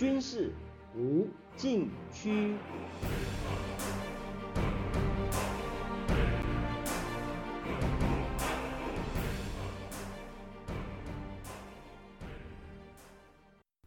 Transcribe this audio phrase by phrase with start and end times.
[0.00, 0.50] 军事
[0.96, 1.28] 无
[1.58, 2.56] 禁区。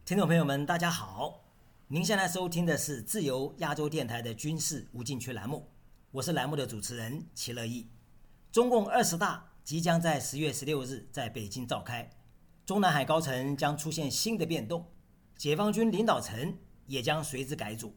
[0.04, 1.40] 听众朋友们，大家好，
[1.88, 5.68] 您现在收听的是自由亚洲电台的军事无禁区栏目，
[6.12, 7.88] 我是栏目的主持人齐乐意。
[8.52, 12.08] 中共二十大即将在十月十六日在北京召开，
[12.64, 14.86] 中南海高层将出现新的变动，
[15.36, 17.94] 解放军领导层也将随之改组。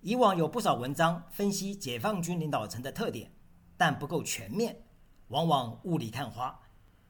[0.00, 3.32] 以往有不少文章分析解放军领导层的特点，
[3.76, 4.84] 但不够全面，
[5.28, 6.60] 往往雾里看花。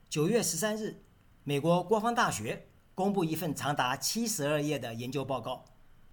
[0.09, 1.02] 九月十三日，
[1.45, 5.65] 美国国防大学公布一份长达七十二页的研究报告，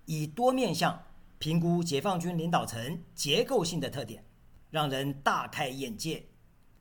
[0.06, 1.02] 以多面向
[1.38, 4.26] 评估解放军领导层结构性的特点，
[4.70, 6.26] 让人大开眼界。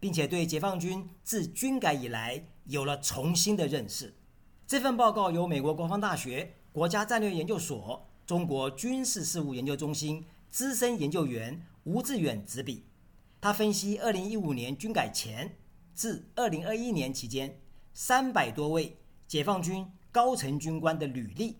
[0.03, 4.13] 并且对解放军自军改以来有了重新的认识。
[4.67, 12.87] 这份报告由美国国防大学国家战略研究所中国军事事务研究中心资深研究员吴志远执笔。
[13.43, 15.59] 他分析2015年军改前
[15.95, 17.61] 至2021年期间
[17.93, 18.97] 三百多位
[19.29, 21.59] 解放军高层军官的履历，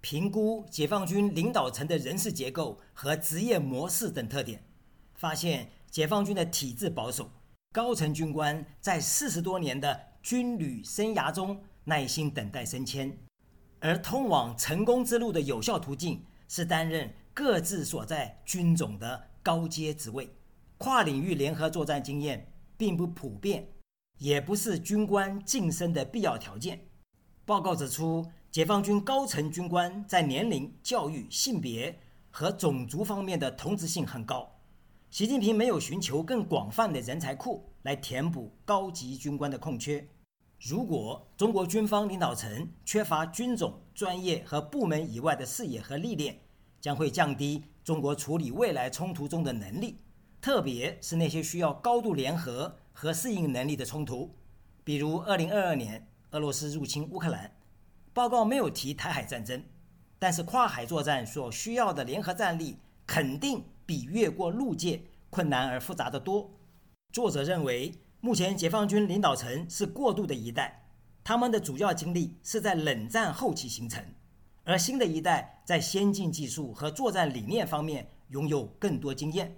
[0.00, 4.64] 评估解放军领导层的人事结构和职业模式等特点，
[5.14, 7.30] 发现解放军的体制保守。
[7.70, 13.18] 高层军官在四十多年的军旅生涯中耐心等待升迁，
[13.84, 20.26] 而通往成功之路的有效途径是担任各自所在军种的高阶职位。
[20.78, 23.68] 跨领域联合作战经验并不普遍，
[24.16, 26.80] 也不是军官晋升的必要条件。
[27.44, 34.50] 报告指出，解放军高层军官在年龄、教育、性别和种族方面的同质性很高。
[35.10, 40.08] 习近平没有寻求更广泛的人才库来填补高级军官的空缺。
[40.66, 46.40] 如果中国军方领导层缺乏军种、专业和部门以外的视野和历练，
[46.80, 49.98] 将会降低中国处理未来冲突中的能力，
[50.40, 54.34] 特别是那些需要高度联合和适应能力的冲突，
[54.82, 57.54] 比如2022年俄罗斯入侵乌克兰。
[58.14, 59.62] 报告没有提台海战争，
[60.18, 63.62] 但是跨海作战所需要的联合战力肯定。
[63.86, 66.50] 比越过陆界困难而复杂的多。
[67.12, 67.92] 作者认为，
[68.24, 70.82] 目前解放军领导层是过渡的一代，
[71.22, 74.02] 他们的主要经历是在冷战后期形成，
[74.64, 79.54] 而新的一代在先进技术和作战理念方面拥有更多经验，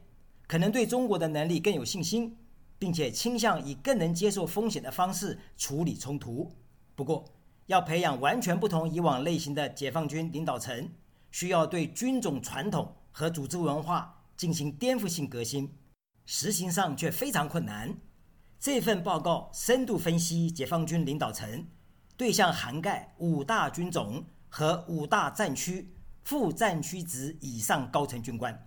[0.49, 2.37] 可能对中国的能力更有信心，
[2.77, 6.50] 并且倾向以更能接受风险的方式处理冲突。
[6.97, 7.25] 不过，
[7.66, 10.91] 要培养完全不同以往类型的解放军领导层，
[11.31, 14.12] 需要对军种传统和组织文化。
[14.37, 15.72] 进行颠覆性革新，
[16.27, 17.97] 实行上却非常困难。
[18.66, 21.65] 这份报告深度分析解放军领导层，
[22.16, 25.88] 对象涵盖五大军种和五大战区
[26.25, 28.66] 副战区职以上高层军官。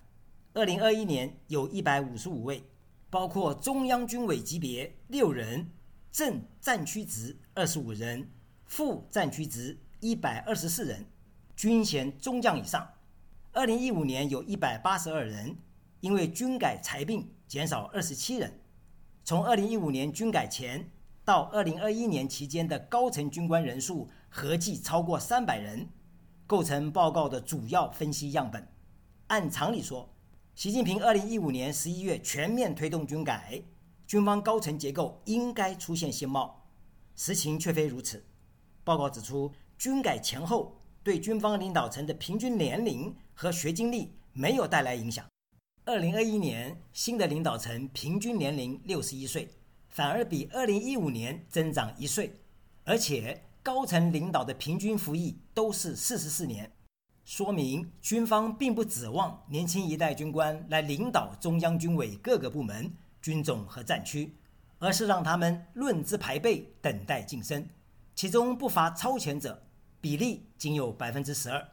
[0.54, 2.64] 二零二一年有一百五十五位，
[3.10, 5.70] 包括中央军委级别六人，
[6.14, 8.26] 正战区职二十五人，
[8.64, 11.06] 副战区职一百二十四人，
[11.58, 12.90] 军衔中将以上。
[13.52, 15.58] 二零一五年有一百八十二人，
[16.00, 18.62] 因为军改裁并减少二十七人。
[19.24, 20.90] 从二零一五年军改前
[21.24, 25.88] 到二零二一年期间的高层军官人数合计超过三百人，
[26.47, 28.68] 构成报告的主要分析样本。
[29.28, 30.09] 按常理说，
[30.56, 33.62] 习近平二零一五年十一月全面推动军改，
[34.07, 36.68] 军方高层结构应该出现新貌，
[37.16, 38.25] 实情却非如此。
[38.84, 43.16] 报告指出，军改前后对军方领导层的平均年龄。
[43.41, 45.25] 和学经历没有带来影响。
[45.90, 49.50] 二零二一年新的领导层平均年龄六十一岁，
[49.88, 52.32] 反而比二零一五年增长一岁，
[52.84, 56.72] 而且高层领导的平均服役都是四十四年，
[57.26, 64.32] 说明军方并不指望年轻一代军官来领导中央军委各个部门、军种和战区，
[64.78, 67.68] 而是让他们论资排辈，等待晋升，
[68.13, 69.60] 其中不乏超前者，
[70.00, 71.68] 比例仅有百分之十二。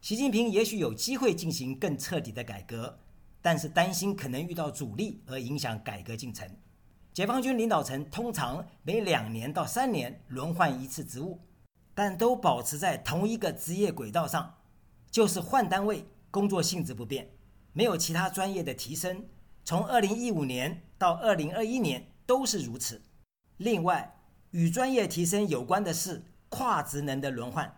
[0.00, 2.98] 习近平也许有机会进行更彻底的改革，
[3.42, 6.48] 但是担心可能遇到阻力而影响改革进程。
[7.12, 11.40] 解放军领导层通常每两年到三年轮换一次职务，
[11.94, 14.54] 但都保持在同一个职业轨道上，
[15.10, 17.28] 就是换单位，工作性质不变，
[17.72, 19.24] 没有其他专业的提升。
[19.64, 23.02] 从二零一五年到二零二一年都是如此。
[23.56, 24.16] 另外，
[24.52, 27.76] 与专业提升有关的是跨职能的轮换，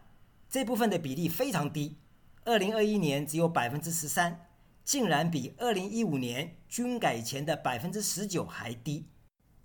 [0.49, 1.97] 这部分的比例非常低。
[2.45, 4.47] 二零二一年只有百分之十三，
[4.85, 9.07] 竟然比二零一五年军改前的百分之十九还低，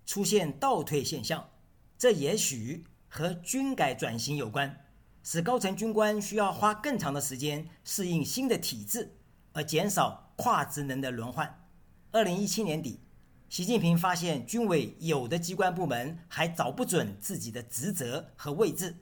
[0.05, 1.49] 出现倒退现象。
[1.97, 4.83] 这也许和军改转型有关。
[5.23, 9.17] 使高层军官需要花更长的时间适应新的体制，
[9.51, 11.67] 而减少跨职能的轮换。
[12.11, 13.01] 二零一七年底，
[13.49, 18.95] 习近平发现军委有的机关部门还找不准自己的职责和位置，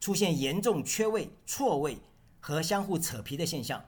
[0.00, 1.96] 出现严重缺位、错位
[2.40, 3.82] 和相互扯皮的现象。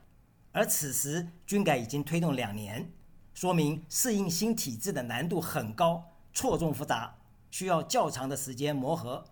[0.53, 2.89] 而此时军改已经推动两年，
[3.33, 7.17] 说明适应新体制的难度很高，错综复杂，
[7.49, 9.25] 需要较长的时间磨合。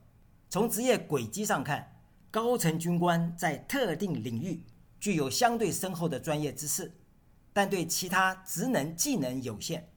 [0.50, 1.96] 从职业轨迹上看，
[2.32, 4.64] 高层军官在特定领域
[5.00, 6.92] 具有相对深厚的专业知识，
[7.54, 9.88] 但对其他职能技能有限。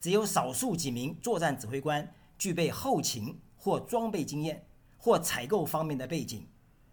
[0.00, 4.66] 只有少数几名作战指挥官具备后勤或装备经验
[4.98, 6.44] 或采购方面的背景，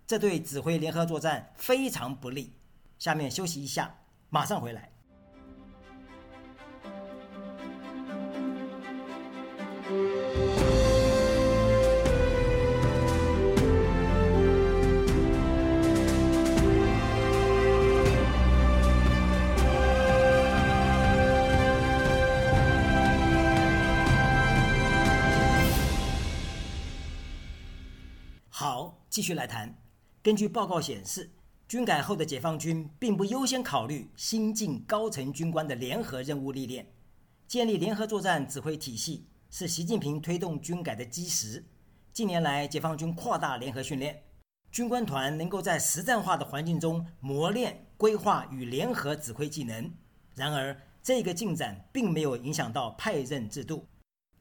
[0.06, 2.54] 这对指挥联合作战非常不利。
[3.00, 3.96] 下面休息一下，
[4.30, 4.92] 马上回来。
[28.50, 29.74] 好，继续来谈。
[30.22, 31.30] 根据报告显示，
[31.70, 36.84] 军改后的解放军并不优先考虑新进高层军官的联合任务历练。
[37.48, 41.64] 建立联合作战指挥体系是习近平推动军改的基石。
[42.12, 44.20] 近年来，解放军扩大联合训练，
[44.72, 49.94] 军官团能够在实战化的环境中磨练规划与联合指挥技能。
[50.34, 53.86] 然而，这个进展并没有影响到派任制度。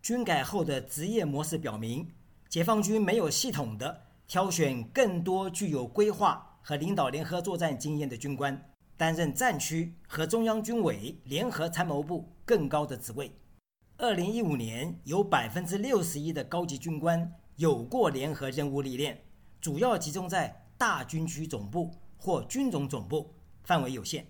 [0.00, 2.10] 军改后的职业模式表明，
[2.48, 4.04] 解放军没有系统的。
[4.26, 13.32] 挑选更多具有规划和领导联合作战经验的军官，担任战区和中央军委联合参谋部更高的职位。
[13.96, 19.20] 二零一五年，有百分之六十一的高级军官有过联合任务历练，
[19.60, 23.34] 主要集中在大军区总部或军种总部，
[23.64, 24.26] 范围有限。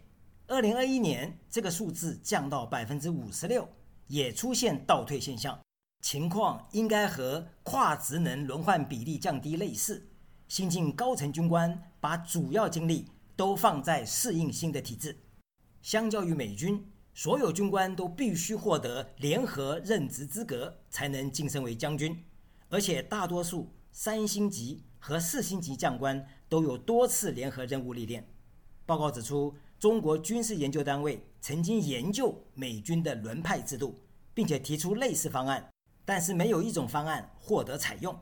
[0.47, 3.69] 二零二一年，这个数字降到百分之五十六，
[4.07, 5.59] 也出现倒退现象。
[6.01, 10.09] 情况应该和跨职能轮换比例降低类似。
[10.47, 13.07] 新进高层军官把主要精力
[13.37, 15.17] 都放在适应新的体制。
[15.83, 22.25] 相较于美军，所有军官都必须获得联合任职资格才能晋升为将军，
[22.69, 28.29] 而且大多数三星级和四星级将官都有多次联合任务历练。
[28.85, 33.95] 报告指出，中国军事研究单位曾经研究美军的轮派制度，
[34.35, 35.69] 并且提出类似方案。
[36.05, 38.19] 但是没有一种方案获得采用。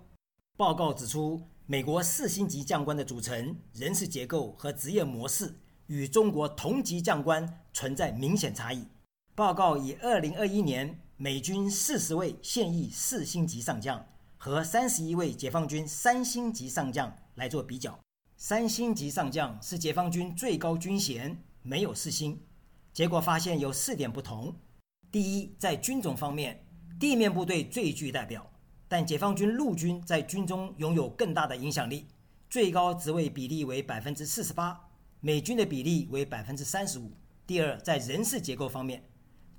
[0.56, 5.52] 报告指出，美国四星级将官的组成、人事结构和职业模式
[5.88, 8.86] 与中国同级将官存在明显差异。
[9.34, 17.98] 报告以2021年美军40位现役四星级上将和31位解放军三星级上将来做比较。
[18.36, 22.40] 三星级上将是解放军最高军衔，没有四星。
[22.92, 24.54] 结果发现有四点不同：
[25.10, 26.62] 第一，在军种方面。
[26.98, 28.50] 地面部队最具代表，
[28.88, 32.06] 但解放军陆军在军中拥有更大的影响力，
[32.48, 34.88] 最高职位比例为百分之四十八，
[35.20, 37.10] 美军的比例为百分之三十五。
[37.46, 39.02] 第二，在人事结构方面，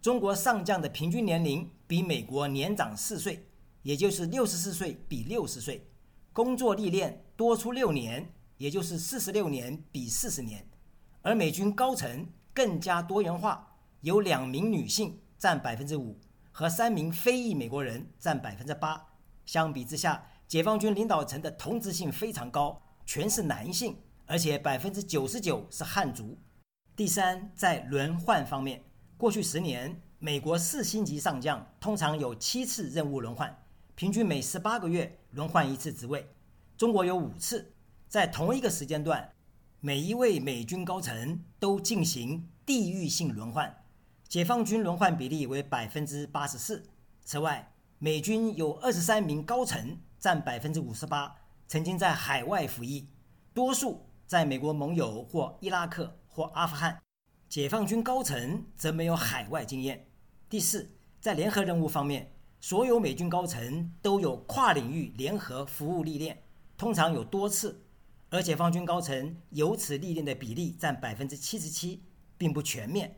[0.02, 3.46] 中国上将的平均年龄比美国年长四岁，
[3.82, 5.86] 也就是六十四岁比六十岁，
[6.32, 10.66] 工作历练多出六年，也就是四十六年比四十年，
[11.22, 16.18] 而美军高层更加多元化，有两名女性占百分之五。
[16.52, 19.06] 和三名非裔美国人占百分之八。
[19.48, 26.38] 相比之下，解放军领导层的同质性非常高，全是男性，而且百分之九十九是汉族。
[26.96, 28.84] 第三，在轮换方面，
[29.16, 33.58] 过去十年，美国四星级上将通常有七次任务轮换，
[33.96, 36.28] 平均每十八个月轮换一次职位。
[36.76, 37.74] 中国有五次，
[38.10, 39.32] 在同一个时间段，
[39.80, 43.84] 每一位美军高层都进行地域性轮换。
[44.28, 46.84] 解放军轮换比例为百分之八十四。
[47.24, 51.36] 此外，美军有二十三名高层，占百分之五十八，
[51.68, 53.08] 曾经在海外服役，
[53.56, 57.02] 多数在美国盟友或伊拉克或阿富汗。
[57.50, 60.06] 解放军高层则没有海外经验。
[60.48, 66.44] 第四，在联合任务方面，所有美军高层都有跨领域联合服务历练，
[66.78, 67.84] 通常有多次，
[68.30, 72.04] 而解放军高层有此历练的比例占百分之七十七，
[72.38, 73.18] 并不全面。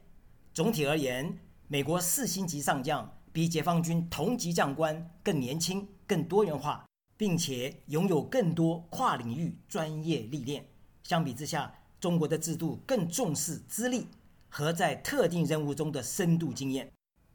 [0.53, 10.65] 总体而言，美国四星级上将比解放军同级将官更年轻、更多元化，并且拥有更多跨领域专业历练。
[11.03, 14.07] 相比之下，中国的制度更重视资历
[14.47, 16.91] 和在特定任务中的深度经验。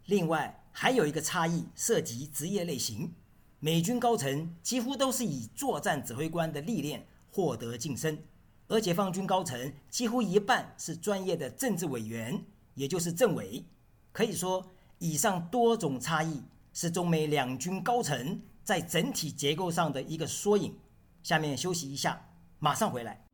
[0.06, 3.12] 另外，还有一个差异涉及职业类型：
[3.60, 8.18] 美军高层几乎都是以作战指挥官的历练获得晋升，
[8.68, 13.64] 而解放军高层几乎一半是专业的政治委员，也就是政委。
[14.12, 14.64] 可以说，
[14.98, 20.74] 以上多种差异是中美两军高层在整体结构上的一个缩影。
[21.22, 22.20] 下面休息一下，
[22.58, 23.24] 马上回来。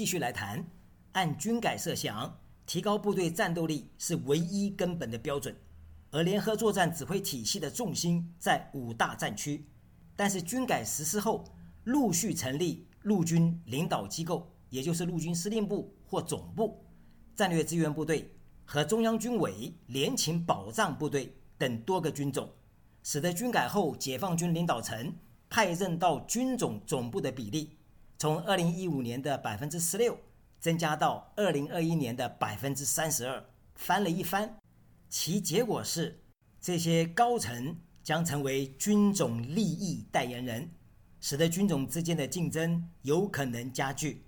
[0.00, 0.66] 继续来谈。
[1.12, 5.54] 按军改设想，提高部队战斗力是唯一根本的标准，
[6.10, 9.62] 而联合作战指挥体系的重心在五大战区。
[10.16, 11.44] 但是军改实施后，
[11.84, 16.82] 陆续成立陆军领导机构，也就是陆军司令部或总部、
[17.36, 22.50] 战略支援部队和中央军委联勤保障部队等多个军种，
[23.02, 25.12] 使得军改后解放军领导层
[25.50, 27.76] 派任到军种总部的比例。
[28.20, 30.14] 从二零一五年的百分之十六
[30.60, 33.42] 增加到二零二一年的百分之三十二，
[33.74, 34.58] 翻了一番。
[35.08, 36.22] 其结果是，
[36.60, 40.70] 这些高层将成为军种利益代言人，
[41.18, 44.26] 使得军种之间的竞争有可能加剧。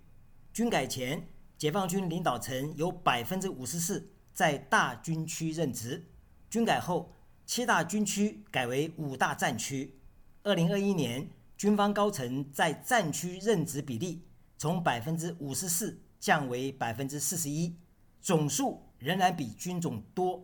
[0.54, 6.00] 军改前，解放军领导层有百分之五十四在大军区任职；
[6.48, 10.00] 军改后，七大军区改为五大战区。
[10.44, 11.28] 二零二一年。
[11.62, 14.26] 军方高层在战区任职比例
[14.58, 17.76] 从百分之五十四降为百分之四十一，
[18.20, 20.42] 总数仍然比军种多，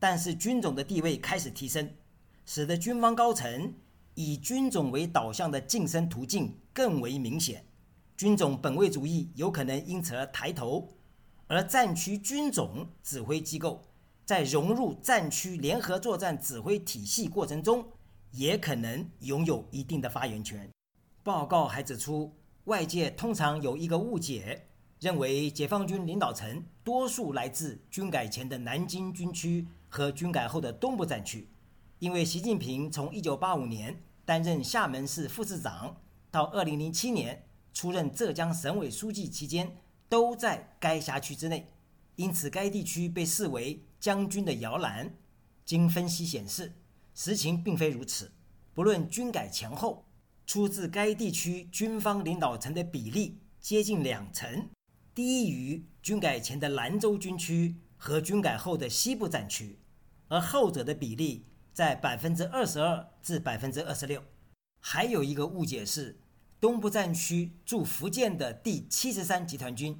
[0.00, 1.88] 但是军种的地位开始提升，
[2.44, 3.72] 使得军方高层
[4.14, 7.64] 以军种为导向的晋升途径更为明显，
[8.16, 10.88] 军种本位主义有可能因此而抬头，
[11.46, 13.84] 而战区军种指挥机构
[14.24, 17.92] 在融入战区联合作战指挥体系过程中。
[18.30, 20.68] 也可能拥有一定的发言权。
[21.22, 24.68] 报告还指出，外界通常有一个误解，
[25.00, 31.48] 认为解放军领导层多数来自军改前的南京军区和军改后的东部战区，
[31.98, 35.96] 因为习近平从1985年担任厦门市副市长
[36.30, 39.76] 到2007年出任浙江省委书记期间，
[40.08, 41.70] 都在该辖区之内，
[42.16, 45.14] 因此该地区被视为将军的摇篮。
[45.64, 46.72] 经分析显示。
[47.20, 48.30] 实情并非如此。
[48.72, 50.06] 不论军改前后，
[50.46, 54.68] 出自该地区军方领导层的比例接近两成，
[55.16, 59.80] 低于军改前的兰州军区和军改后的西部战区，
[60.28, 64.22] 而后者的比例在百分之二十二至百分之二十六。
[64.78, 66.20] 还有一个误解是，
[66.60, 69.98] 东部战区驻福建的第七十三集团军，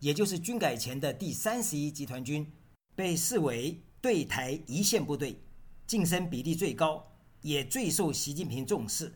[0.00, 2.52] 也就是军改前的第三十一集团军，
[2.94, 5.40] 被视为对台一线部队。
[5.88, 7.02] 晋升比例最高，
[7.40, 9.14] 也最受习近平重视，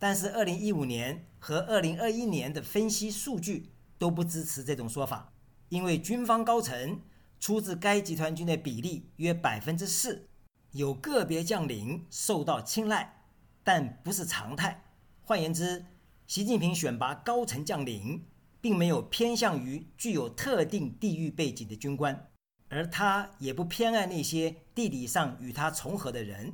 [0.00, 5.32] 但是二零一五年和二零二一年的分析数据都不支持这种说法，
[5.68, 7.00] 因为军方高层
[7.38, 10.26] 出自该集团军的比例约百分之四，
[10.72, 13.22] 有个别将领受到青睐，
[13.62, 14.82] 但不是常态。
[15.22, 15.86] 换言之，
[16.26, 18.24] 习近平选拔高层将领，
[18.60, 22.27] 并没有偏向于具有特定地域背景的军官。
[22.68, 26.52] 而他也不偏爱那些地理上与他重合的人。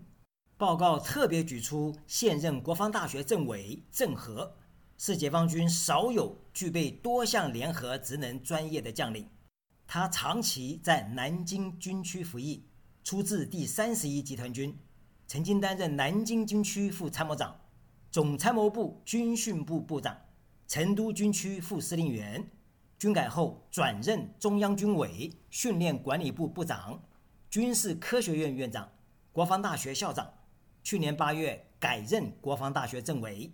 [0.57, 4.57] 报告特别举出现任国防大学政委郑和，
[4.97, 9.29] 是解放军少有具备多项联合职能专业的将领。
[9.87, 12.65] 他长期在南京军区服役，
[13.03, 14.79] 出自第三十一集团军，
[15.27, 17.55] 曾经担任南京军区副参谋长、
[18.11, 20.17] 总参谋部军训部部长、
[20.69, 22.49] 成都军区副司令员。
[23.05, 27.03] 军改后转任中央军委训练管理部部长、
[27.51, 28.91] 军事科学院院长、
[29.31, 30.33] 国防大学校长。
[30.83, 33.53] 去年八月改任国防大学政委，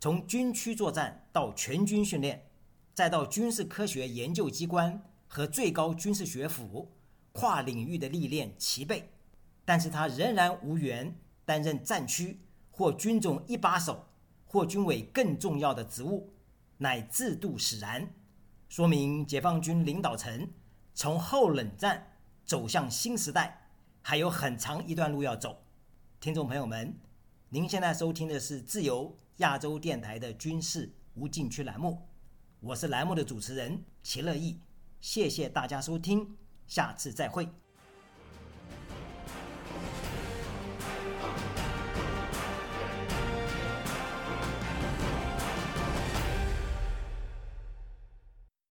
[0.00, 2.46] 从军区作战到全军训练，
[2.94, 6.90] 再到军事科学研究机关和最高军事学府，
[7.32, 9.10] 跨领域的历练齐备。
[9.66, 11.14] 但是他仍然无缘
[11.44, 12.40] 担任战区
[12.70, 14.06] 或军种一把手
[14.46, 16.32] 或军委更重要的职务，
[16.78, 18.14] 乃制度使然。
[18.68, 20.46] 说明解放军领导层
[20.94, 23.66] 从后冷战走向新时代
[24.02, 25.64] 还有很长一段路要走。
[26.20, 26.94] 听众朋友们，
[27.48, 32.06] 您现在收听的是自由亚洲电台的军事无禁区栏目，
[32.60, 34.58] 我是栏目的主持人齐乐意，
[35.00, 37.48] 谢谢大家收听，下次再会。